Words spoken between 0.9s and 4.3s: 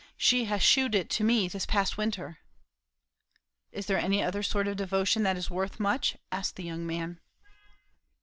it to me this past winter." "Is there any